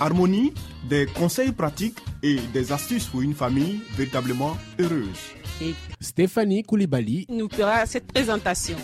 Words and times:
Harmonie, 0.00 0.52
des 0.88 1.06
conseils 1.06 1.52
pratiques 1.52 1.98
et 2.22 2.36
des 2.52 2.72
astuces 2.72 3.06
pour 3.06 3.22
une 3.22 3.34
famille 3.34 3.80
véritablement 3.96 4.56
heureuse. 4.78 5.18
et 5.60 5.74
Stéphanie 6.00 6.62
Koulibaly, 6.62 7.26
nous 7.28 7.48
fera 7.48 7.84
cette 7.86 8.06
présentation. 8.06 8.76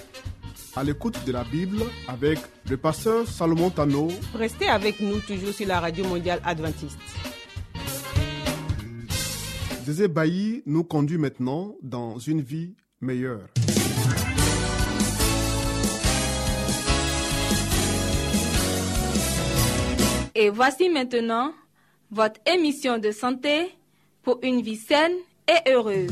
À 0.76 0.82
l'écoute 0.82 1.18
de 1.24 1.32
la 1.32 1.44
Bible 1.44 1.82
avec 2.08 2.38
le 2.68 2.76
pasteur 2.76 3.28
Salomon 3.28 3.70
Tano 3.70 4.08
Restez 4.34 4.66
avec 4.68 5.00
nous 5.00 5.18
toujours 5.20 5.52
sur 5.52 5.68
la 5.68 5.78
radio 5.78 6.04
mondiale 6.04 6.40
adventiste. 6.44 6.98
Zézé 9.86 10.08
Bailly 10.08 10.62
nous 10.66 10.82
conduit 10.82 11.18
maintenant 11.18 11.74
dans 11.82 12.18
une 12.18 12.40
vie 12.40 12.74
meilleure. 13.00 13.48
Et 20.36 20.50
voici 20.50 20.88
maintenant 20.88 21.52
votre 22.10 22.40
émission 22.44 22.98
de 22.98 23.12
santé 23.12 23.72
pour 24.24 24.40
une 24.42 24.62
vie 24.62 24.74
saine 24.74 25.12
et 25.46 25.70
heureuse. 25.70 26.10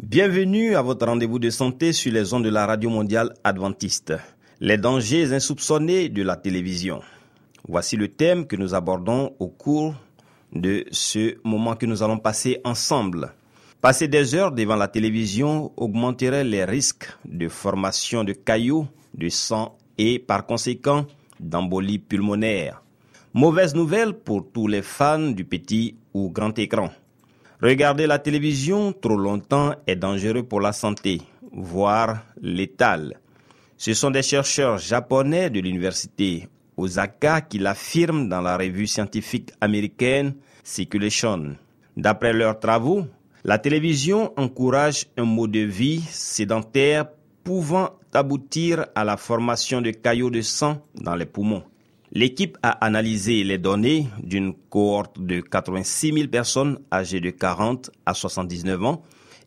Bienvenue 0.00 0.74
à 0.74 0.82
votre 0.82 1.06
rendez-vous 1.06 1.38
de 1.38 1.50
santé 1.50 1.92
sur 1.92 2.12
les 2.12 2.34
ondes 2.34 2.42
de 2.42 2.48
la 2.48 2.66
radio 2.66 2.90
mondiale 2.90 3.32
adventiste. 3.44 4.12
Les 4.58 4.76
dangers 4.76 5.32
insoupçonnés 5.32 6.08
de 6.08 6.24
la 6.24 6.34
télévision. 6.34 7.00
Voici 7.68 7.96
le 7.96 8.08
thème 8.08 8.48
que 8.48 8.56
nous 8.56 8.74
abordons 8.74 9.36
au 9.38 9.46
cours 9.46 9.94
de 10.52 10.84
ce 10.90 11.36
moment 11.44 11.76
que 11.76 11.86
nous 11.86 12.02
allons 12.02 12.18
passer 12.18 12.60
ensemble. 12.64 13.32
Passer 13.80 14.08
des 14.08 14.34
heures 14.34 14.52
devant 14.52 14.76
la 14.76 14.88
télévision 14.88 15.72
augmenterait 15.78 16.44
les 16.44 16.66
risques 16.66 17.08
de 17.24 17.48
formation 17.48 18.24
de 18.24 18.34
caillots, 18.34 18.86
de 19.14 19.30
sang 19.30 19.78
et 19.96 20.18
par 20.18 20.44
conséquent 20.44 21.06
d'embolie 21.40 21.98
pulmonaire. 21.98 22.82
Mauvaise 23.32 23.74
nouvelle 23.74 24.12
pour 24.12 24.46
tous 24.52 24.66
les 24.66 24.82
fans 24.82 25.30
du 25.30 25.46
petit 25.46 25.96
ou 26.12 26.28
grand 26.28 26.58
écran. 26.58 26.90
Regarder 27.62 28.06
la 28.06 28.18
télévision 28.18 28.92
trop 28.92 29.16
longtemps 29.16 29.74
est 29.86 29.96
dangereux 29.96 30.42
pour 30.42 30.60
la 30.60 30.72
santé, 30.74 31.22
voire 31.50 32.22
létal. 32.42 33.18
Ce 33.78 33.94
sont 33.94 34.10
des 34.10 34.22
chercheurs 34.22 34.76
japonais 34.76 35.48
de 35.48 35.60
l'université 35.60 36.50
Osaka 36.76 37.40
qui 37.40 37.58
l'affirment 37.58 38.28
dans 38.28 38.42
la 38.42 38.58
revue 38.58 38.86
scientifique 38.86 39.52
américaine 39.58 40.34
Circulation. 40.64 41.56
D'après 41.96 42.34
leurs 42.34 42.60
travaux, 42.60 43.06
la 43.44 43.58
télévision 43.58 44.32
encourage 44.36 45.06
un 45.16 45.24
mode 45.24 45.52
de 45.52 45.60
vie 45.60 46.02
sédentaire 46.10 47.06
pouvant 47.42 47.90
aboutir 48.12 48.86
à 48.94 49.04
la 49.04 49.16
formation 49.16 49.80
de 49.80 49.90
caillots 49.90 50.30
de 50.30 50.42
sang 50.42 50.84
dans 50.94 51.14
les 51.14 51.26
poumons. 51.26 51.62
L'équipe 52.12 52.58
a 52.62 52.70
analysé 52.84 53.44
les 53.44 53.56
données 53.56 54.08
d'une 54.22 54.52
cohorte 54.68 55.20
de 55.20 55.40
86 55.40 56.12
000 56.12 56.28
personnes 56.28 56.80
âgées 56.92 57.20
de 57.20 57.30
40 57.30 57.90
à 58.04 58.14
79 58.14 58.84
ans 58.84 59.02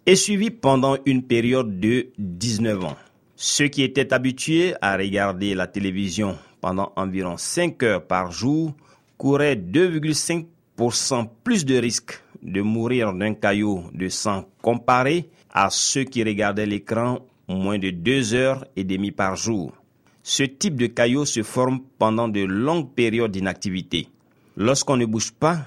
et 0.06 0.16
suivies 0.16 0.50
pendant 0.50 0.98
une 1.06 1.24
période 1.24 1.80
de 1.80 2.08
19 2.18 2.86
ans. 2.86 2.98
Ceux 3.36 3.68
qui 3.68 3.84
étaient 3.84 4.14
habitués 4.14 4.74
à 4.82 4.96
regarder 4.96 5.54
la 5.56 5.68
télévision 5.68 6.38
pendant 6.62 6.94
environ 6.96 7.36
5 7.38 7.84
heures 7.84 8.08
par 8.08 8.32
jour 8.32 8.74
couraient 9.18 9.56
2,5% 9.56 11.28
plus 11.44 11.66
de 11.66 11.76
risques 11.76 12.23
de 12.44 12.62
mourir 12.62 13.14
d'un 13.14 13.34
caillot 13.34 13.84
de 13.94 14.10
sang 14.10 14.46
comparé 14.62 15.30
à 15.50 15.70
ceux 15.70 16.04
qui 16.04 16.24
regardaient 16.24 16.66
l'écran 16.66 17.20
moins 17.48 17.80
de 17.80 17.90
2 17.90 18.34
heures 18.34 18.66
et 18.76 18.84
demie 18.84 19.12
par 19.12 19.36
jour. 19.36 19.74
Ce 20.22 20.44
type 20.44 20.76
de 20.76 20.88
caillot 20.88 21.26
se 21.26 21.44
forme 21.44 21.82
pendant 21.98 22.28
de 22.28 22.42
longues 22.42 22.94
périodes 22.94 23.32
d'inactivité. 23.32 24.08
Lorsqu'on 24.56 24.98
ne 24.98 25.06
bouge 25.06 25.32
pas, 25.32 25.66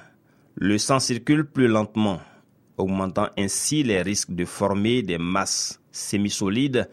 le 0.54 0.78
sang 0.78 1.00
circule 1.00 1.44
plus 1.44 1.68
lentement, 1.68 2.20
augmentant 2.76 3.28
ainsi 3.36 3.82
les 3.82 4.02
risques 4.02 4.32
de 4.32 4.44
former 4.44 5.02
des 5.02 5.18
masses 5.18 5.80
semi-solides 5.92 6.88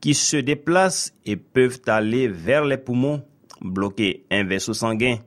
qui 0.00 0.14
se 0.14 0.36
déplacent 0.36 1.14
et 1.24 1.36
peuvent 1.36 1.80
aller 1.86 2.28
vers 2.28 2.64
les 2.64 2.76
poumons, 2.76 3.22
bloquer 3.60 4.24
un 4.30 4.44
vaisseau 4.44 4.74
sanguin 4.74 5.18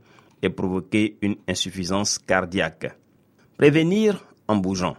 et 0.42 0.50
provoquer 0.50 1.18
une 1.22 1.36
insuffisance 1.48 2.18
cardiaque. 2.20 2.96
Prévenir 3.60 4.26
en 4.48 4.56
bougeant. 4.56 4.96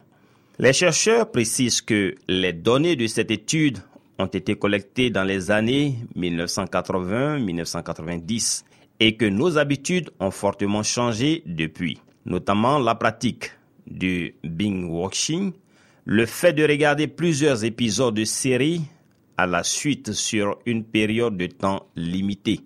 Les 0.58 0.74
chercheurs 0.74 1.30
précisent 1.30 1.80
que 1.80 2.14
les 2.28 2.52
données 2.52 2.94
de 2.94 3.06
cette 3.06 3.30
étude 3.30 3.78
ont 4.18 4.26
été 4.26 4.54
collectées 4.54 5.08
dans 5.08 5.24
les 5.24 5.50
années 5.50 5.96
1980-1990 6.14 8.64
et 9.00 9.16
que 9.16 9.24
nos 9.24 9.56
habitudes 9.56 10.10
ont 10.20 10.30
fortement 10.30 10.82
changé 10.82 11.42
depuis, 11.46 12.02
notamment 12.26 12.78
la 12.78 12.94
pratique 12.94 13.50
du 13.86 14.34
binge 14.44 14.84
watching, 14.84 15.52
le 16.04 16.26
fait 16.26 16.52
de 16.52 16.64
regarder 16.64 17.06
plusieurs 17.06 17.64
épisodes 17.64 18.14
de 18.14 18.24
séries 18.24 18.82
à 19.38 19.46
la 19.46 19.62
suite 19.62 20.12
sur 20.12 20.58
une 20.66 20.84
période 20.84 21.38
de 21.38 21.46
temps 21.46 21.86
limitée, 21.96 22.60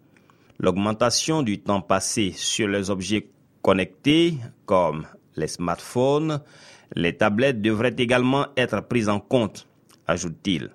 l'augmentation 0.58 1.44
du 1.44 1.60
temps 1.60 1.82
passé 1.82 2.32
sur 2.34 2.66
les 2.66 2.90
objets 2.90 3.28
connectés 3.62 4.38
comme 4.66 5.06
les 5.36 5.48
smartphones, 5.48 6.40
les 6.94 7.16
tablettes 7.16 7.62
devraient 7.62 7.94
également 7.98 8.46
être 8.56 8.80
prises 8.82 9.08
en 9.08 9.20
compte, 9.20 9.66
ajoute-t-il. 10.06 10.70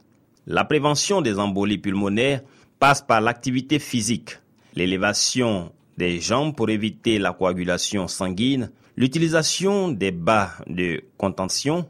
La 0.48 0.66
prévention 0.66 1.22
des 1.22 1.40
embolies 1.40 1.78
pulmonaires 1.78 2.42
passe 2.80 3.02
par 3.02 3.22
l'activité 3.22 3.80
physique, 3.80 4.40
l'élévation 4.76 5.72
des 5.98 6.20
jambes 6.20 6.56
pour 6.56 6.70
éviter 6.70 7.20
la 7.20 7.34
coagulation 7.34 8.08
sanguine, 8.08 8.72
l'utilisation 8.96 9.90
des 9.90 10.12
bas 10.12 10.52
de 10.68 11.04
contention 11.18 11.88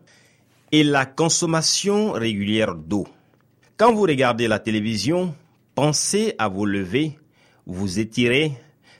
et 0.71 0.83
la 0.83 1.05
consommation 1.05 2.11
régulière 2.11 2.75
d'eau. 2.75 3.07
Quand 3.77 3.93
vous 3.93 4.01
regardez 4.01 4.47
la 4.47 4.59
télévision, 4.59 5.33
pensez 5.73 6.35
à 6.37 6.47
vous 6.49 6.65
lever, 6.65 7.17
vous 7.65 7.99
étirer, 7.99 8.51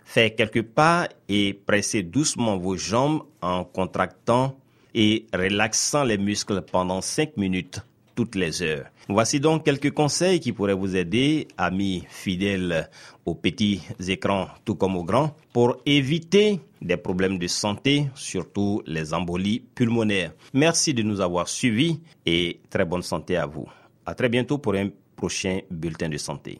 faire 0.09 0.33
quelques 0.35 0.63
pas 0.63 1.07
et 1.27 1.53
presser 1.53 2.01
doucement 2.01 2.57
vos 2.57 2.75
jambes 2.75 3.21
en 3.43 3.63
contractant 3.63 4.57
et 4.95 5.27
relaxant 5.31 6.03
les 6.03 6.17
muscles 6.17 6.63
pendant 6.63 6.99
5 6.99 7.37
minutes 7.37 7.81
toutes 8.15 8.33
les 8.33 8.63
heures. 8.63 8.87
Voici 9.07 9.39
donc 9.39 9.63
quelques 9.63 9.91
conseils 9.91 10.39
qui 10.39 10.51
pourraient 10.51 10.73
vous 10.73 10.95
aider, 10.95 11.47
amis 11.59 12.05
fidèles 12.09 12.89
aux 13.23 13.35
petits 13.35 13.83
écrans 14.07 14.47
tout 14.65 14.73
comme 14.73 14.97
aux 14.97 15.03
grands, 15.03 15.35
pour 15.53 15.77
éviter 15.85 16.59
des 16.81 16.97
problèmes 16.97 17.37
de 17.37 17.45
santé, 17.45 18.07
surtout 18.15 18.81
les 18.87 19.13
embolies 19.13 19.63
pulmonaires. 19.75 20.33
Merci 20.53 20.95
de 20.95 21.03
nous 21.03 21.21
avoir 21.21 21.47
suivis 21.47 21.99
et 22.25 22.59
très 22.71 22.83
bonne 22.83 23.03
santé 23.03 23.37
à 23.37 23.45
vous. 23.45 23.67
À 24.07 24.15
très 24.15 24.27
bientôt 24.27 24.57
pour 24.57 24.73
un 24.73 24.89
prochain 25.15 25.59
bulletin 25.69 26.09
de 26.09 26.17
santé. 26.17 26.59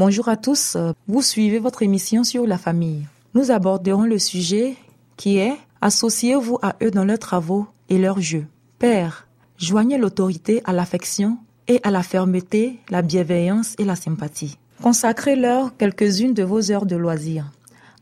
Bonjour 0.00 0.30
à 0.30 0.38
tous, 0.38 0.78
vous 1.08 1.20
suivez 1.20 1.58
votre 1.58 1.82
émission 1.82 2.24
sur 2.24 2.46
la 2.46 2.56
famille. 2.56 3.06
Nous 3.34 3.50
aborderons 3.50 4.04
le 4.04 4.18
sujet 4.18 4.76
qui 5.18 5.36
est 5.36 5.52
Associez-vous 5.82 6.58
à 6.62 6.74
eux 6.82 6.90
dans 6.90 7.04
leurs 7.04 7.18
travaux 7.18 7.66
et 7.90 7.98
leurs 7.98 8.18
jeux. 8.18 8.46
Père, 8.78 9.28
joignez 9.58 9.98
l'autorité 9.98 10.62
à 10.64 10.72
l'affection 10.72 11.36
et 11.68 11.80
à 11.82 11.90
la 11.90 12.02
fermeté, 12.02 12.80
la 12.88 13.02
bienveillance 13.02 13.74
et 13.78 13.84
la 13.84 13.94
sympathie. 13.94 14.56
Consacrez-leur 14.82 15.76
quelques-unes 15.76 16.32
de 16.32 16.44
vos 16.44 16.70
heures 16.70 16.86
de 16.86 16.96
loisirs. 16.96 17.52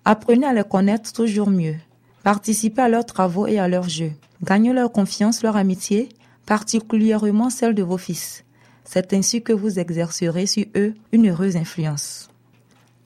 Apprenez 0.05 0.47
à 0.47 0.53
les 0.53 0.63
connaître 0.63 1.13
toujours 1.13 1.51
mieux. 1.51 1.75
Participez 2.23 2.83
à 2.83 2.89
leurs 2.89 3.07
travaux 3.07 3.49
et 3.49 3.59
à 3.59 3.67
leurs 3.67 3.89
jeux. 3.89 4.13
Gagnez 4.45 4.73
leur 4.73 4.93
confiance, 4.93 5.43
leur 5.43 5.57
amitié, 5.57 6.11
particulièrement 6.47 7.51
celle 7.51 7.75
de 7.75 7.83
vos 7.83 7.99
fils. 7.99 8.45
C'est 8.91 9.13
ainsi 9.13 9.43
que 9.43 9.53
vous 9.53 9.79
exercerez 9.79 10.47
sur 10.47 10.65
eux 10.75 10.95
une 11.13 11.29
heureuse 11.29 11.57
influence. 11.57 12.31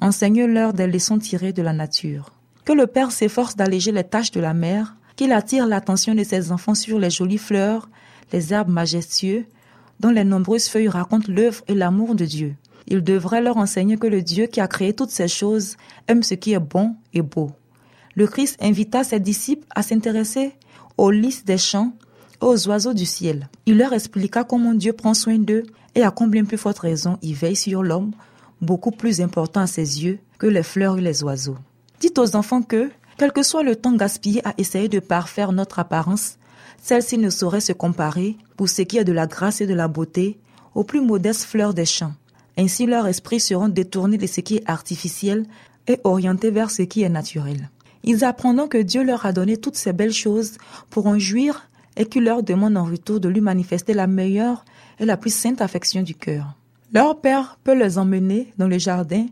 Enseignez-leur 0.00 0.74
des 0.74 0.86
leçons 0.86 1.18
tirées 1.18 1.52
de 1.52 1.60
la 1.60 1.72
nature. 1.72 2.30
Que 2.64 2.72
le 2.72 2.86
Père 2.86 3.10
s'efforce 3.10 3.56
d'alléger 3.56 3.90
les 3.90 4.04
tâches 4.04 4.30
de 4.30 4.38
la 4.38 4.54
mère, 4.54 4.94
qu'il 5.16 5.32
attire 5.32 5.66
l'attention 5.66 6.14
de 6.14 6.22
ses 6.22 6.52
enfants 6.52 6.76
sur 6.76 7.00
les 7.00 7.10
jolies 7.10 7.36
fleurs, 7.36 7.88
les 8.32 8.52
arbres 8.52 8.70
majestueux, 8.70 9.44
dont 9.98 10.10
les 10.10 10.22
nombreuses 10.22 10.68
feuilles 10.68 10.86
racontent 10.86 11.26
l'œuvre 11.26 11.64
et 11.66 11.74
l'amour 11.74 12.14
de 12.14 12.26
Dieu. 12.26 12.54
Il 12.86 13.02
devrait 13.02 13.42
leur 13.42 13.56
enseigner 13.56 13.96
que 13.96 14.06
le 14.06 14.22
Dieu 14.22 14.46
qui 14.46 14.60
a 14.60 14.68
créé 14.68 14.92
toutes 14.92 15.10
ces 15.10 15.26
choses 15.26 15.76
aime 16.06 16.22
ce 16.22 16.34
qui 16.34 16.52
est 16.52 16.60
bon 16.60 16.94
et 17.12 17.22
beau. 17.22 17.50
Le 18.14 18.28
Christ 18.28 18.56
invita 18.62 19.02
ses 19.02 19.18
disciples 19.18 19.66
à 19.74 19.82
s'intéresser 19.82 20.52
aux 20.96 21.10
lys 21.10 21.44
des 21.44 21.58
champs 21.58 21.92
aux 22.42 22.68
oiseaux 22.68 22.92
du 22.92 23.06
ciel. 23.06 23.48
Il 23.66 23.78
leur 23.78 23.92
expliqua 23.92 24.44
comment 24.44 24.74
Dieu 24.74 24.92
prend 24.92 25.14
soin 25.14 25.38
d'eux 25.38 25.62
et 25.94 26.02
à 26.02 26.10
combien 26.10 26.44
plus 26.44 26.58
forte 26.58 26.80
raison 26.80 27.18
il 27.22 27.34
veille 27.34 27.56
sur 27.56 27.82
l'homme, 27.82 28.12
beaucoup 28.60 28.90
plus 28.90 29.20
important 29.20 29.60
à 29.60 29.66
ses 29.66 30.04
yeux 30.04 30.18
que 30.38 30.46
les 30.46 30.62
fleurs 30.62 30.98
et 30.98 31.02
les 31.02 31.22
oiseaux. 31.22 31.56
Dites 32.00 32.18
aux 32.18 32.36
enfants 32.36 32.62
que, 32.62 32.90
quel 33.16 33.32
que 33.32 33.42
soit 33.42 33.62
le 33.62 33.76
temps 33.76 33.94
gaspillé 33.94 34.46
à 34.46 34.54
essayer 34.58 34.88
de 34.88 34.98
parfaire 34.98 35.52
notre 35.52 35.78
apparence, 35.78 36.36
celle-ci 36.82 37.18
ne 37.18 37.30
saurait 37.30 37.60
se 37.60 37.72
comparer, 37.72 38.36
pour 38.56 38.68
ce 38.68 38.82
qui 38.82 38.98
est 38.98 39.04
de 39.04 39.12
la 39.12 39.26
grâce 39.26 39.60
et 39.60 39.66
de 39.66 39.74
la 39.74 39.86
beauté, 39.86 40.38
aux 40.74 40.84
plus 40.84 41.00
modestes 41.00 41.44
fleurs 41.44 41.74
des 41.74 41.84
champs. 41.84 42.14
Ainsi 42.58 42.86
leurs 42.86 43.06
esprits 43.06 43.40
seront 43.40 43.68
détournés 43.68 44.18
de 44.18 44.26
ce 44.26 44.40
qui 44.40 44.56
est 44.56 44.68
artificiel 44.68 45.46
et 45.86 46.00
orientés 46.04 46.50
vers 46.50 46.70
ce 46.70 46.82
qui 46.82 47.02
est 47.02 47.08
naturel. 47.08 47.70
Ils 48.04 48.24
apprendront 48.24 48.66
que 48.66 48.78
Dieu 48.78 49.04
leur 49.04 49.26
a 49.26 49.32
donné 49.32 49.56
toutes 49.56 49.76
ces 49.76 49.92
belles 49.92 50.12
choses 50.12 50.58
pour 50.90 51.06
en 51.06 51.18
jouir 51.18 51.68
et 51.96 52.06
qu'il 52.06 52.24
leur 52.24 52.42
demande 52.42 52.76
en 52.76 52.84
retour 52.84 53.20
de 53.20 53.28
lui 53.28 53.40
manifester 53.40 53.94
la 53.94 54.06
meilleure 54.06 54.64
et 54.98 55.04
la 55.04 55.16
plus 55.16 55.34
sainte 55.34 55.60
affection 55.60 56.02
du 56.02 56.14
cœur. 56.14 56.54
Leur 56.92 57.20
père 57.20 57.58
peut 57.64 57.74
les 57.74 57.98
emmener 57.98 58.52
dans 58.58 58.68
le 58.68 58.78
jardin 58.78 59.26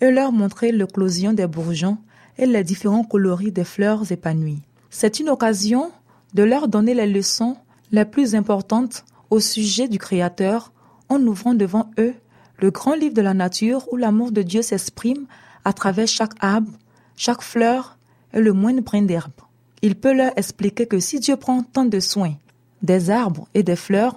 et 0.00 0.10
leur 0.10 0.32
montrer 0.32 0.72
l'éclosion 0.72 1.32
des 1.32 1.46
bourgeons 1.46 1.98
et 2.38 2.46
les 2.46 2.64
différents 2.64 3.04
coloris 3.04 3.52
des 3.52 3.64
fleurs 3.64 4.10
épanouies. 4.10 4.62
C'est 4.90 5.20
une 5.20 5.28
occasion 5.28 5.90
de 6.34 6.42
leur 6.42 6.68
donner 6.68 6.94
les 6.94 7.06
leçons 7.06 7.56
les 7.92 8.04
plus 8.04 8.34
importantes 8.34 9.04
au 9.30 9.40
sujet 9.40 9.88
du 9.88 9.98
Créateur 9.98 10.72
en 11.08 11.20
ouvrant 11.26 11.54
devant 11.54 11.90
eux 11.98 12.14
le 12.58 12.70
grand 12.70 12.94
livre 12.94 13.14
de 13.14 13.22
la 13.22 13.34
nature 13.34 13.86
où 13.92 13.96
l'amour 13.96 14.32
de 14.32 14.42
Dieu 14.42 14.62
s'exprime 14.62 15.26
à 15.64 15.72
travers 15.72 16.08
chaque 16.08 16.34
arbre, 16.40 16.70
chaque 17.16 17.42
fleur 17.42 17.98
et 18.32 18.40
le 18.40 18.52
moindre 18.52 18.82
brin 18.82 19.02
d'herbe. 19.02 19.32
Il 19.82 19.96
peut 19.96 20.14
leur 20.14 20.32
expliquer 20.38 20.86
que 20.86 21.00
si 21.00 21.18
Dieu 21.18 21.36
prend 21.36 21.62
tant 21.62 21.84
de 21.84 22.00
soin 22.00 22.34
des 22.82 23.10
arbres 23.10 23.48
et 23.54 23.62
des 23.62 23.76
fleurs, 23.76 24.16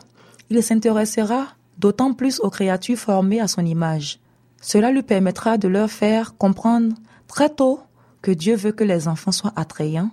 il 0.50 0.62
s'intéressera 0.62 1.48
d'autant 1.80 2.14
plus 2.14 2.40
aux 2.40 2.50
créatures 2.50 2.98
formées 2.98 3.42
à 3.42 3.48
son 3.48 3.66
image. 3.66 4.20
Cela 4.62 4.92
lui 4.92 5.04
permettra 5.04 5.58
de 5.58 5.68
leur 5.68 5.90
faire 5.90 6.36
comprendre 6.38 6.96
très 7.28 7.50
tôt 7.50 7.80
que 8.22 8.32
Dieu 8.32 8.56
veut 8.56 8.72
que 8.72 8.84
les 8.84 9.08
enfants 9.08 9.32
soient 9.32 9.54
attrayants, 9.56 10.12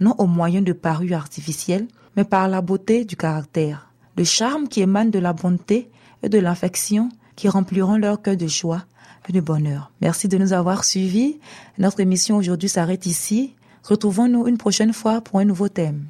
non 0.00 0.14
au 0.18 0.26
moyen 0.26 0.62
de 0.62 0.72
parures 0.72 1.16
artificielles, 1.16 1.86
mais 2.16 2.24
par 2.24 2.48
la 2.48 2.60
beauté 2.60 3.04
du 3.04 3.16
caractère, 3.16 3.90
le 4.16 4.24
charme 4.24 4.68
qui 4.68 4.80
émane 4.80 5.10
de 5.10 5.18
la 5.18 5.32
bonté 5.32 5.90
et 6.22 6.28
de 6.28 6.38
l'affection 6.38 7.08
qui 7.36 7.48
rempliront 7.48 7.96
leur 7.96 8.22
cœur 8.22 8.36
de 8.36 8.46
joie 8.46 8.84
et 9.28 9.32
de 9.32 9.40
bonheur. 9.40 9.90
Merci 10.00 10.28
de 10.28 10.38
nous 10.38 10.52
avoir 10.52 10.84
suivis. 10.84 11.38
Notre 11.78 12.00
émission 12.00 12.36
aujourd'hui 12.36 12.68
s'arrête 12.68 13.06
ici. 13.06 13.54
Retrouvons-nous 13.84 14.46
une 14.46 14.56
prochaine 14.56 14.94
fois 14.94 15.20
pour 15.20 15.38
un 15.40 15.44
nouveau 15.44 15.68
thème. 15.68 16.08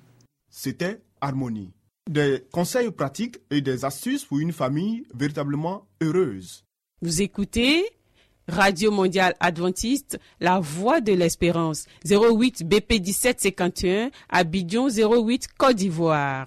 C'était 0.48 1.00
Harmonie. 1.20 1.72
Des 2.08 2.44
conseils 2.52 2.90
pratiques 2.92 3.38
et 3.50 3.60
des 3.60 3.84
astuces 3.84 4.24
pour 4.24 4.38
une 4.38 4.52
famille 4.52 5.04
véritablement 5.12 5.86
heureuse. 6.00 6.64
Vous 7.02 7.20
écoutez 7.22 7.84
Radio 8.46 8.92
Mondiale 8.92 9.34
Adventiste, 9.40 10.20
La 10.38 10.60
Voix 10.60 11.00
de 11.00 11.14
l'Espérance, 11.14 11.86
08 12.08 12.68
BP 12.68 13.00
1751, 13.00 14.10
Abidjan 14.28 14.88
08 14.88 15.48
Côte 15.58 15.76
d'Ivoire. 15.76 16.46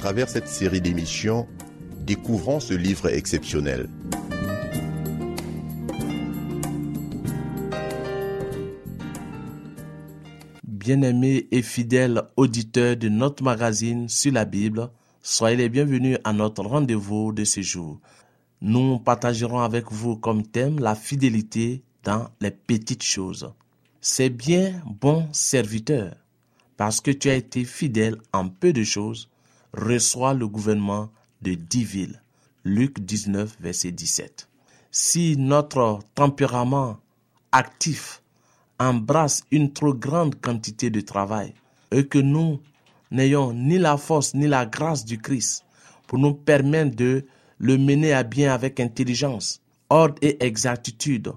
Travers 0.00 0.30
cette 0.30 0.48
série 0.48 0.80
d'émissions, 0.80 1.46
découvrons 2.06 2.58
ce 2.58 2.72
livre 2.72 3.08
exceptionnel. 3.10 3.86
Bien-aimés 10.64 11.48
et 11.50 11.60
fidèles 11.60 12.22
auditeurs 12.38 12.96
de 12.96 13.10
notre 13.10 13.44
magazine 13.44 14.08
sur 14.08 14.32
la 14.32 14.46
Bible, 14.46 14.88
soyez 15.20 15.58
les 15.58 15.68
bienvenus 15.68 16.16
à 16.24 16.32
notre 16.32 16.62
rendez-vous 16.62 17.32
de 17.32 17.44
ce 17.44 17.60
jour. 17.60 18.00
Nous 18.62 18.98
partagerons 19.00 19.60
avec 19.60 19.92
vous 19.92 20.16
comme 20.16 20.46
thème 20.46 20.80
la 20.80 20.94
fidélité 20.94 21.82
dans 22.04 22.30
les 22.40 22.50
petites 22.50 23.02
choses. 23.02 23.52
C'est 24.00 24.30
bien, 24.30 24.82
bon 24.86 25.28
serviteur, 25.32 26.14
parce 26.78 27.02
que 27.02 27.10
tu 27.10 27.28
as 27.28 27.34
été 27.34 27.66
fidèle 27.66 28.16
en 28.32 28.48
peu 28.48 28.72
de 28.72 28.82
choses, 28.82 29.29
reçois 29.72 30.34
le 30.34 30.48
gouvernement 30.48 31.10
de 31.42 31.54
dix 31.54 31.84
villes. 31.84 32.22
Luc 32.64 33.00
19, 33.00 33.56
verset 33.60 33.92
17. 33.92 34.48
Si 34.90 35.36
notre 35.38 36.00
tempérament 36.14 36.98
actif 37.52 38.22
embrasse 38.78 39.42
une 39.50 39.72
trop 39.72 39.94
grande 39.94 40.40
quantité 40.40 40.90
de 40.90 41.00
travail 41.00 41.54
et 41.90 42.06
que 42.06 42.18
nous 42.18 42.60
n'ayons 43.10 43.52
ni 43.52 43.78
la 43.78 43.96
force 43.96 44.34
ni 44.34 44.46
la 44.46 44.66
grâce 44.66 45.04
du 45.04 45.18
Christ 45.18 45.64
pour 46.06 46.18
nous 46.18 46.34
permettre 46.34 46.96
de 46.96 47.24
le 47.58 47.78
mener 47.78 48.12
à 48.12 48.22
bien 48.22 48.52
avec 48.52 48.80
intelligence, 48.80 49.60
ordre 49.90 50.16
et 50.22 50.44
exactitude, 50.44 51.32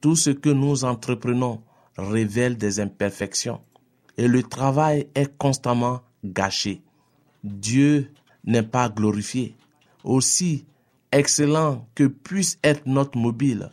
tout 0.00 0.16
ce 0.16 0.30
que 0.30 0.50
nous 0.50 0.84
entreprenons 0.84 1.62
révèle 1.96 2.56
des 2.56 2.80
imperfections 2.80 3.60
et 4.16 4.28
le 4.28 4.42
travail 4.42 5.06
est 5.14 5.36
constamment 5.38 6.02
gâché. 6.24 6.82
Dieu 7.44 8.12
n'est 8.44 8.62
pas 8.62 8.88
glorifié. 8.88 9.54
Aussi 10.04 10.66
excellent 11.12 11.86
que 11.94 12.04
puisse 12.04 12.58
être 12.62 12.86
notre 12.86 13.18
mobile, 13.18 13.70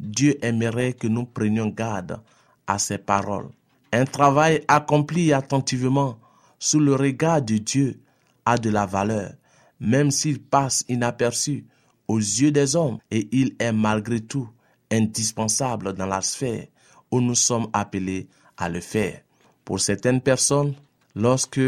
Dieu 0.00 0.36
aimerait 0.44 0.92
que 0.92 1.06
nous 1.06 1.24
prenions 1.24 1.68
garde 1.68 2.20
à 2.66 2.78
ses 2.78 2.98
paroles. 2.98 3.48
Un 3.92 4.04
travail 4.04 4.64
accompli 4.68 5.32
attentivement 5.32 6.18
sous 6.58 6.80
le 6.80 6.94
regard 6.94 7.42
de 7.42 7.58
Dieu 7.58 8.00
a 8.44 8.58
de 8.58 8.70
la 8.70 8.86
valeur, 8.86 9.32
même 9.80 10.10
s'il 10.10 10.40
passe 10.40 10.84
inaperçu 10.88 11.64
aux 12.08 12.18
yeux 12.18 12.50
des 12.50 12.76
hommes, 12.76 12.98
et 13.10 13.28
il 13.32 13.54
est 13.58 13.72
malgré 13.72 14.20
tout 14.20 14.48
indispensable 14.90 15.92
dans 15.94 16.06
la 16.06 16.20
sphère 16.20 16.66
où 17.10 17.20
nous 17.20 17.34
sommes 17.34 17.68
appelés 17.72 18.28
à 18.56 18.68
le 18.68 18.80
faire. 18.80 19.20
Pour 19.64 19.80
certaines 19.80 20.20
personnes, 20.20 20.74
lorsque 21.14 21.60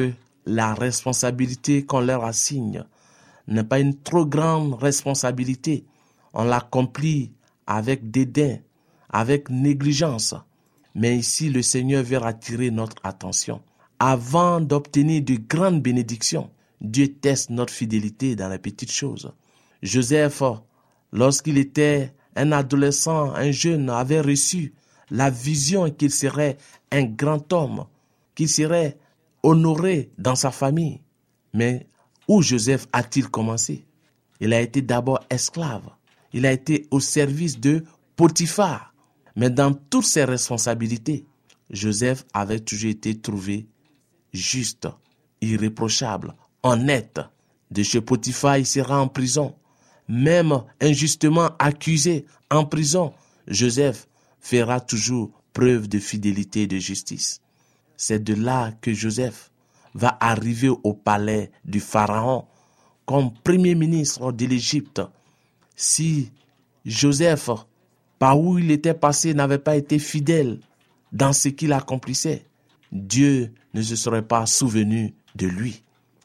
la 0.46 0.74
responsabilité 0.74 1.84
qu'on 1.84 2.00
leur 2.00 2.24
assigne 2.24 2.84
n'est 3.48 3.64
pas 3.64 3.80
une 3.80 3.96
trop 4.00 4.26
grande 4.26 4.74
responsabilité, 4.74 5.84
on 6.32 6.44
l'accomplit 6.44 7.32
avec 7.66 8.10
dédain, 8.10 8.58
avec 9.10 9.50
négligence, 9.50 10.34
mais 10.94 11.16
ici, 11.16 11.50
le 11.50 11.60
Seigneur 11.60 12.02
veut 12.02 12.22
attirer 12.22 12.70
notre 12.70 12.96
attention. 13.04 13.60
Avant 13.98 14.60
d'obtenir 14.60 15.22
de 15.22 15.36
grandes 15.36 15.82
bénédictions, 15.82 16.50
Dieu 16.80 17.08
teste 17.08 17.50
notre 17.50 17.72
fidélité 17.72 18.34
dans 18.34 18.48
les 18.48 18.58
petites 18.58 18.92
choses. 18.92 19.32
Joseph, 19.82 20.42
lorsqu'il 21.12 21.58
était 21.58 22.14
un 22.34 22.50
adolescent, 22.52 23.34
un 23.34 23.50
jeune, 23.50 23.90
avait 23.90 24.22
reçu 24.22 24.72
la 25.10 25.28
vision 25.28 25.90
qu'il 25.90 26.10
serait 26.10 26.56
un 26.90 27.04
grand 27.04 27.52
homme, 27.52 27.84
qu'il 28.34 28.48
serait 28.48 28.96
honoré 29.42 30.10
dans 30.18 30.34
sa 30.34 30.50
famille. 30.50 31.00
Mais 31.52 31.88
où 32.28 32.42
Joseph 32.42 32.86
a-t-il 32.92 33.28
commencé? 33.28 33.86
Il 34.40 34.52
a 34.52 34.60
été 34.60 34.82
d'abord 34.82 35.20
esclave. 35.30 35.88
Il 36.32 36.46
a 36.46 36.52
été 36.52 36.86
au 36.90 37.00
service 37.00 37.58
de 37.58 37.84
Potiphar. 38.16 38.94
Mais 39.36 39.50
dans 39.50 39.72
toutes 39.72 40.04
ses 40.04 40.24
responsabilités, 40.24 41.26
Joseph 41.70 42.24
avait 42.32 42.60
toujours 42.60 42.90
été 42.90 43.18
trouvé 43.18 43.66
juste, 44.32 44.88
irréprochable, 45.40 46.34
honnête. 46.62 47.20
De 47.70 47.82
chez 47.82 48.00
Potiphar, 48.00 48.58
il 48.58 48.66
sera 48.66 49.00
en 49.00 49.08
prison. 49.08 49.54
Même 50.08 50.62
injustement 50.80 51.50
accusé 51.58 52.26
en 52.50 52.64
prison, 52.64 53.12
Joseph 53.48 54.08
fera 54.40 54.80
toujours 54.80 55.30
preuve 55.52 55.88
de 55.88 55.98
fidélité 55.98 56.62
et 56.62 56.66
de 56.66 56.78
justice. 56.78 57.40
C'est 57.96 58.22
de 58.22 58.34
là 58.34 58.72
que 58.80 58.92
Joseph 58.92 59.50
va 59.94 60.16
arriver 60.20 60.68
au 60.68 60.92
palais 60.92 61.50
du 61.64 61.80
Pharaon 61.80 62.44
comme 63.06 63.32
premier 63.32 63.74
ministre 63.74 64.32
de 64.32 64.46
l'Égypte. 64.46 65.00
Si 65.74 66.30
Joseph, 66.84 67.50
par 68.18 68.38
où 68.38 68.58
il 68.58 68.70
était 68.70 68.94
passé, 68.94 69.32
n'avait 69.32 69.58
pas 69.58 69.76
été 69.76 69.98
fidèle 69.98 70.60
dans 71.12 71.32
ce 71.32 71.48
qu'il 71.48 71.72
accomplissait, 71.72 72.44
Dieu 72.92 73.52
ne 73.74 73.82
se 73.82 73.96
serait 73.96 74.26
pas 74.26 74.46
souvenu 74.46 75.14
de 75.34 75.46
lui. 75.46 75.82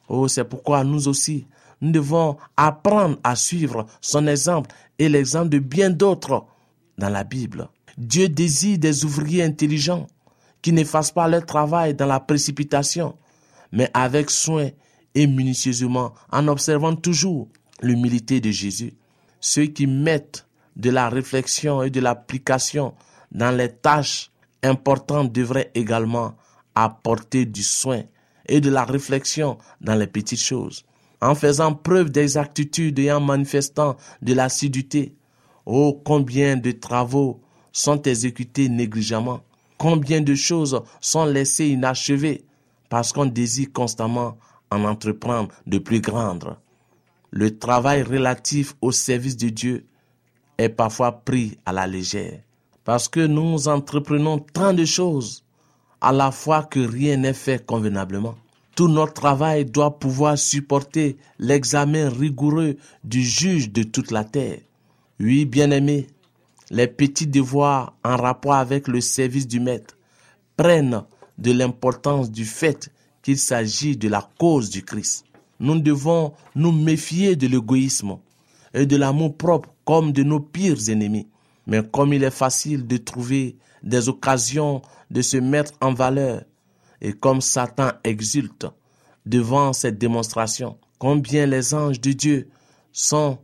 Oh, 0.09 0.27
c'est 0.27 0.43
pourquoi 0.43 0.83
nous 0.83 1.07
aussi, 1.07 1.45
nous 1.81 1.91
devons 1.91 2.37
apprendre 2.57 3.17
à 3.23 3.35
suivre 3.35 3.85
son 4.01 4.27
exemple 4.27 4.71
et 4.99 5.09
l'exemple 5.09 5.49
de 5.49 5.59
bien 5.59 5.89
d'autres 5.89 6.45
dans 6.97 7.09
la 7.09 7.23
Bible. 7.23 7.69
Dieu 7.97 8.29
désire 8.29 8.77
des 8.77 9.05
ouvriers 9.05 9.43
intelligents 9.43 10.07
qui 10.61 10.73
ne 10.73 10.83
fassent 10.83 11.11
pas 11.11 11.27
leur 11.27 11.45
travail 11.45 11.93
dans 11.93 12.05
la 12.05 12.19
précipitation, 12.19 13.15
mais 13.71 13.89
avec 13.93 14.29
soin 14.29 14.69
et 15.15 15.27
minutieusement, 15.27 16.13
en 16.31 16.47
observant 16.47 16.95
toujours 16.95 17.47
l'humilité 17.81 18.39
de 18.39 18.51
Jésus. 18.51 18.93
Ceux 19.39 19.65
qui 19.65 19.87
mettent 19.87 20.45
de 20.75 20.89
la 20.89 21.09
réflexion 21.09 21.83
et 21.83 21.89
de 21.89 21.99
l'application 21.99 22.93
dans 23.31 23.55
les 23.55 23.71
tâches 23.71 24.31
importantes 24.63 25.31
devraient 25.31 25.71
également 25.73 26.35
apporter 26.75 27.45
du 27.45 27.63
soin 27.63 28.03
et 28.47 28.61
de 28.61 28.69
la 28.69 28.85
réflexion 28.85 29.57
dans 29.81 29.95
les 29.95 30.07
petites 30.07 30.39
choses, 30.39 30.85
en 31.21 31.35
faisant 31.35 31.73
preuve 31.73 32.09
d'exactitude 32.09 32.99
et 32.99 33.11
en 33.11 33.19
manifestant 33.19 33.97
de 34.21 34.33
l'assiduité. 34.33 35.15
Oh, 35.65 36.01
combien 36.03 36.57
de 36.57 36.71
travaux 36.71 37.41
sont 37.71 38.01
exécutés 38.03 38.69
négligemment, 38.69 39.41
combien 39.81 40.21
de 40.21 40.35
choses 40.35 40.79
sont 40.99 41.25
laissées 41.25 41.69
inachevées 41.69 42.45
parce 42.87 43.11
qu'on 43.11 43.25
désire 43.25 43.73
constamment 43.73 44.37
en 44.69 44.83
entreprendre 44.83 45.49
de 45.65 45.79
plus 45.79 46.01
grandes? 46.01 46.55
Le 47.31 47.57
travail 47.57 48.03
relatif 48.03 48.75
au 48.79 48.91
service 48.91 49.37
de 49.37 49.49
Dieu 49.49 49.87
est 50.59 50.69
parfois 50.69 51.23
pris 51.25 51.57
à 51.65 51.73
la 51.73 51.87
légère 51.87 52.41
parce 52.83 53.07
que 53.07 53.25
nous 53.25 53.67
entreprenons 53.67 54.37
tant 54.37 54.73
de 54.73 54.85
choses 54.85 55.43
à 55.99 56.11
la 56.11 56.29
fois 56.29 56.61
que 56.61 56.79
rien 56.79 57.17
n'est 57.17 57.33
fait 57.33 57.65
convenablement. 57.65 58.35
Tout 58.75 58.87
notre 58.87 59.13
travail 59.13 59.65
doit 59.65 59.97
pouvoir 59.97 60.37
supporter 60.37 61.17
l'examen 61.39 62.07
rigoureux 62.07 62.75
du 63.03 63.23
juge 63.23 63.71
de 63.71 63.81
toute 63.81 64.11
la 64.11 64.25
terre. 64.25 64.59
Oui, 65.19 65.45
bien-aimés, 65.45 66.05
les 66.71 66.87
petits 66.87 67.27
devoirs 67.27 67.93
en 68.03 68.15
rapport 68.15 68.53
avec 68.53 68.87
le 68.87 69.01
service 69.01 69.45
du 69.45 69.59
maître 69.59 69.97
prennent 70.55 71.03
de 71.37 71.51
l'importance 71.51 72.31
du 72.31 72.45
fait 72.45 72.89
qu'il 73.21 73.37
s'agit 73.37 73.97
de 73.97 74.07
la 74.07 74.27
cause 74.39 74.69
du 74.69 74.81
Christ. 74.81 75.25
Nous 75.59 75.79
devons 75.79 76.31
nous 76.55 76.71
méfier 76.71 77.35
de 77.35 77.45
l'égoïsme 77.47 78.17
et 78.73 78.85
de 78.85 78.95
l'amour 78.95 79.35
propre 79.35 79.69
comme 79.83 80.13
de 80.13 80.23
nos 80.23 80.39
pires 80.39 80.89
ennemis. 80.89 81.27
Mais 81.67 81.83
comme 81.83 82.13
il 82.13 82.23
est 82.23 82.31
facile 82.31 82.87
de 82.87 82.97
trouver 82.97 83.57
des 83.83 84.07
occasions 84.07 84.81
de 85.11 85.21
se 85.21 85.37
mettre 85.37 85.73
en 85.81 85.93
valeur, 85.93 86.43
et 87.01 87.11
comme 87.11 87.41
Satan 87.41 87.91
exulte 88.03 88.65
devant 89.25 89.73
cette 89.73 89.97
démonstration, 89.97 90.77
combien 90.99 91.45
les 91.45 91.73
anges 91.73 91.99
de 91.99 92.13
Dieu 92.13 92.49
sont 92.93 93.39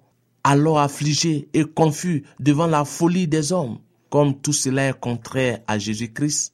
alors 0.47 0.79
affligés 0.79 1.49
et 1.53 1.65
confus 1.65 2.23
devant 2.39 2.67
la 2.67 2.85
folie 2.85 3.27
des 3.27 3.51
hommes, 3.51 3.79
comme 4.09 4.33
tout 4.33 4.53
cela 4.53 4.87
est 4.87 4.97
contraire 4.97 5.59
à 5.67 5.77
Jésus-Christ, 5.77 6.53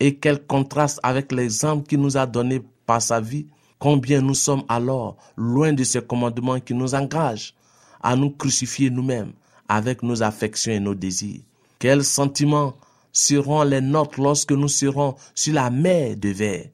et 0.00 0.16
quel 0.16 0.44
contraste 0.44 0.98
avec 1.04 1.30
l'exemple 1.30 1.86
qu'il 1.86 2.00
nous 2.00 2.16
a 2.16 2.26
donné 2.26 2.62
par 2.84 3.00
sa 3.00 3.20
vie, 3.20 3.46
combien 3.78 4.20
nous 4.20 4.34
sommes 4.34 4.64
alors 4.68 5.16
loin 5.36 5.72
de 5.72 5.84
ce 5.84 6.00
commandement 6.00 6.58
qui 6.58 6.74
nous 6.74 6.96
engage 6.96 7.54
à 8.02 8.16
nous 8.16 8.30
crucifier 8.30 8.90
nous-mêmes 8.90 9.34
avec 9.68 10.02
nos 10.02 10.20
affections 10.24 10.72
et 10.72 10.80
nos 10.80 10.96
désirs. 10.96 11.42
Quels 11.78 12.04
sentiments 12.04 12.74
seront 13.12 13.62
les 13.62 13.80
nôtres 13.80 14.20
lorsque 14.20 14.50
nous 14.50 14.66
serons 14.66 15.14
sur 15.32 15.54
la 15.54 15.70
mer 15.70 16.16
de 16.16 16.30
verre? 16.30 16.66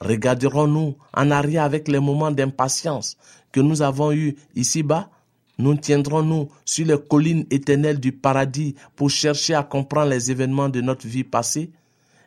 Regarderons-nous 0.00 0.94
en 1.12 1.30
arrière 1.32 1.64
avec 1.64 1.88
les 1.88 1.98
moments 1.98 2.30
d'impatience 2.30 3.16
que 3.50 3.58
nous 3.58 3.82
avons 3.82 4.12
eus 4.12 4.36
ici-bas? 4.54 5.10
Nous 5.58 5.74
tiendrons-nous 5.76 6.48
sur 6.64 6.86
les 6.86 6.98
collines 6.98 7.46
éternelles 7.50 8.00
du 8.00 8.12
paradis 8.12 8.74
pour 8.96 9.10
chercher 9.10 9.54
à 9.54 9.62
comprendre 9.62 10.10
les 10.10 10.30
événements 10.30 10.68
de 10.68 10.80
notre 10.80 11.06
vie 11.06 11.24
passée 11.24 11.70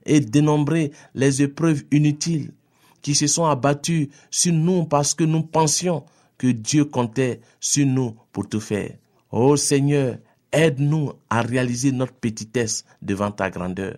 et 0.05 0.19
dénombrer 0.19 0.91
les 1.13 1.41
épreuves 1.41 1.83
inutiles 1.91 2.51
qui 3.01 3.15
se 3.15 3.27
sont 3.27 3.45
abattues 3.45 4.09
sur 4.31 4.53
nous 4.53 4.85
parce 4.85 5.13
que 5.13 5.23
nous 5.23 5.43
pensions 5.43 6.03
que 6.37 6.47
Dieu 6.47 6.85
comptait 6.85 7.41
sur 7.59 7.85
nous 7.85 8.15
pour 8.31 8.47
tout 8.47 8.59
faire. 8.59 8.91
Ô 9.31 9.49
oh 9.49 9.57
Seigneur, 9.57 10.17
aide-nous 10.51 11.11
à 11.29 11.41
réaliser 11.41 11.91
notre 11.91 12.13
petitesse 12.13 12.85
devant 13.01 13.31
ta 13.31 13.49
grandeur. 13.49 13.97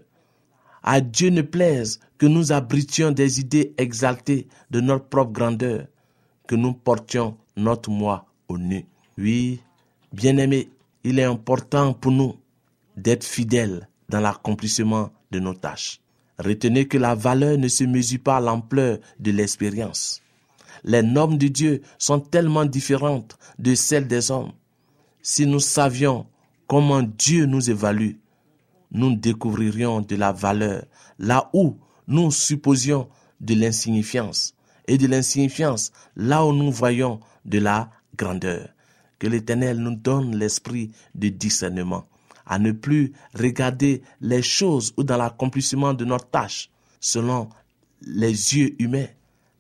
À 0.82 1.02
Dieu 1.02 1.30
ne 1.30 1.42
plaise 1.42 2.00
que 2.18 2.26
nous 2.26 2.52
abritions 2.52 3.12
des 3.12 3.40
idées 3.40 3.74
exaltées 3.78 4.48
de 4.72 4.80
notre 4.80 5.06
propre 5.06 5.32
grandeur, 5.32 5.86
que 6.48 6.56
nous 6.56 6.74
portions 6.74 7.38
notre 7.56 7.90
moi 7.92 8.26
au 8.48 8.58
nu. 8.58 8.86
Oui, 9.20 9.60
bien-aimés, 10.14 10.70
il 11.04 11.20
est 11.20 11.26
important 11.26 11.94
pour 11.94 12.14
nous 12.14 12.38
d'être 12.96 13.26
fidèles 13.26 13.90
dans 14.08 14.22
l'accomplissement 14.22 15.10
de 15.32 15.40
nos 15.40 15.54
tâches. 15.54 16.00
Retenez 16.38 16.88
que 16.88 16.98
la 16.98 17.16
valeur 17.16 17.58
ne 17.58 17.68
se 17.68 17.84
mesure 17.84 18.22
pas 18.22 18.38
à 18.38 18.40
l'ampleur 18.40 19.00
de 19.20 19.32
l'expérience. 19.32 20.22
Les 20.86 21.04
normes 21.04 21.38
de 21.38 21.50
Dieu 21.50 21.82
sont 21.98 22.22
tellement 22.22 22.64
différentes 22.64 23.38
de 23.58 23.76
celles 23.76 24.08
des 24.08 24.32
hommes. 24.32 24.54
Si 25.22 25.46
nous 25.46 25.60
savions 25.60 26.26
comment 26.66 27.02
Dieu 27.02 27.46
nous 27.46 27.70
évalue, 27.70 28.14
nous 28.94 29.18
découvririons 29.18 30.00
de 30.00 30.16
la 30.16 30.32
valeur 30.32 30.86
là 31.18 31.50
où 31.52 31.76
nous 32.08 32.32
supposions 32.32 33.10
de 33.42 33.54
l'insignifiance 33.54 34.56
et 34.88 34.98
de 34.98 35.08
l'insignifiance 35.08 35.92
là 36.16 36.46
où 36.46 36.54
nous 36.54 36.72
voyons 36.72 37.20
de 37.44 37.60
la 37.60 37.90
grandeur. 38.16 38.70
Que 39.20 39.28
l'Éternel 39.28 39.78
nous 39.78 39.96
donne 39.96 40.36
l'esprit 40.36 40.92
de 41.14 41.30
discernement, 41.30 42.06
à 42.46 42.58
ne 42.58 42.72
plus 42.72 43.14
regarder 43.36 44.02
les 44.22 44.42
choses 44.42 44.94
ou 44.98 45.04
dans 45.04 45.18
l'accomplissement 45.18 45.94
de 45.94 46.06
notre 46.06 46.30
tâche 46.30 46.70
selon 47.00 47.50
les 48.02 48.56
yeux 48.56 48.76
humains, 48.82 49.08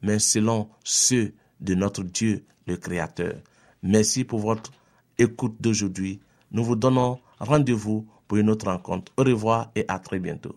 mais 0.02 0.20
selon 0.20 0.70
ceux 0.84 1.34
de 1.60 1.76
notre 1.76 2.04
Dieu, 2.04 2.46
le 2.68 2.78
Créateur. 2.78 3.36
Merci 3.84 4.24
pour 4.24 4.40
votre 4.40 4.72
écoute 5.18 5.58
d'aujourd'hui. 5.60 6.20
Nous 6.52 6.64
vous 6.64 6.76
donnons 6.76 7.20
rendez-vous 7.40 8.08
pour 8.28 8.38
une 8.38 8.50
autre 8.50 8.68
rencontre. 8.68 9.12
Au 9.18 9.24
revoir 9.24 9.72
et 9.76 9.86
à 9.88 10.00
très 10.00 10.20
bientôt. 10.20 10.56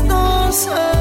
distância 0.00 0.99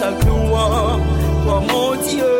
ta 0.00 0.12
gloire, 0.12 0.98
toi 1.44 1.62
mon 1.68 1.94
Dieu. 2.02 2.39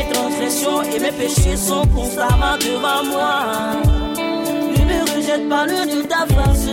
mes 0.00 0.12
transgressions 0.12 0.82
et 0.82 0.98
mes 0.98 1.12
péchés 1.12 1.56
sont 1.56 1.86
constamment 1.88 2.56
devant 2.58 3.04
moi. 3.04 3.74
Ne 4.16 4.84
me 4.84 5.00
rejette 5.14 5.48
pas, 5.48 5.66
ne 5.66 6.02
ta 6.02 6.26
face, 6.26 6.66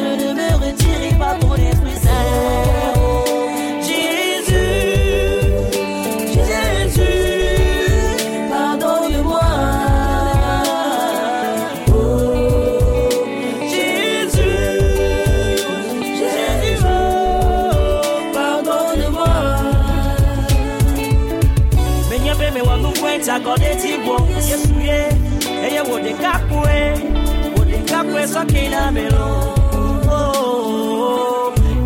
pesa 28.28 28.46
kina 28.46 28.92
melo. 28.92 29.54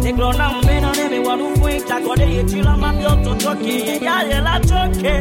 Negro 0.03 0.33
na 0.33 0.49
mbena 0.49 0.91
neme 0.93 1.19
wanufuita 1.27 1.99
kode 2.01 2.23
yechila 2.35 2.77
mabyoto 2.77 3.35
toki 3.35 3.69
Yeye 3.69 4.41
la 4.43 4.59
toke 4.59 5.13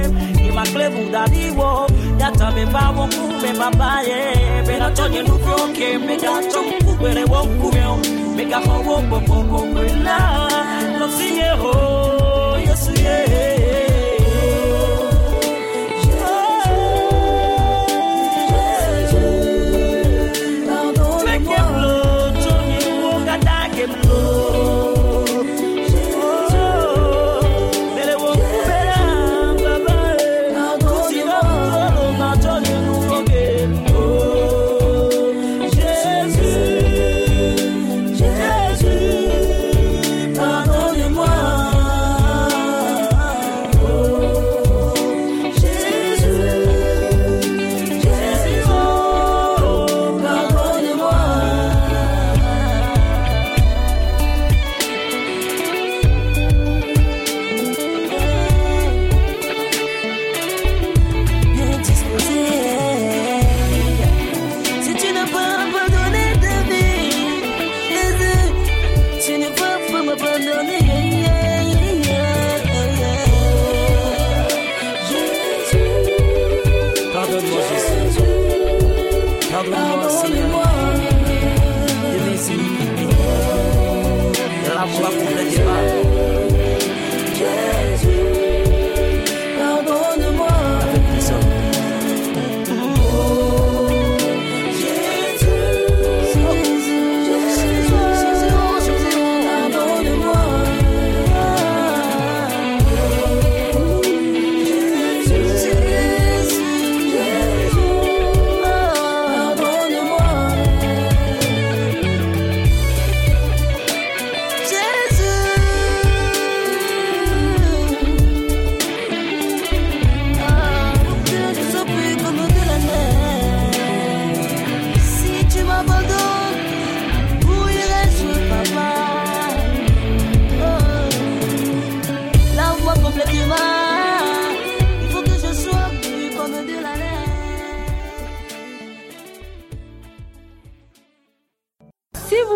Ima 0.49 0.63
klevu 0.63 1.11
dadiwo 1.13 1.87
Yata 2.21 2.51
mebavo 2.51 3.07
kume 3.07 3.53
babaye 3.59 4.35
Bena 4.67 4.91
tonye 4.91 5.23
nufyoke 5.23 5.99
Mega 5.99 6.43
tomu 6.53 6.85
kubere 6.85 7.25
wokumeo 7.25 7.99
Mega 8.37 8.57
hawo 8.61 9.03
popoko 9.11 9.59
kwela. 9.73 10.49
Nosiye 10.99 11.51
ho 11.61 12.57
Yesu 12.59 12.93
ye. 13.03 13.50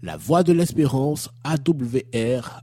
La 0.00 0.16
voix 0.16 0.44
de 0.44 0.52
l'espérance 0.52 1.28
awr 1.42 2.62